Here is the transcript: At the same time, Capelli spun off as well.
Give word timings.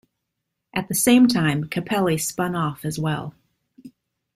At 0.73 0.87
the 0.87 0.95
same 0.95 1.27
time, 1.27 1.65
Capelli 1.65 2.19
spun 2.19 2.55
off 2.55 2.85
as 2.85 2.97
well. 2.97 3.35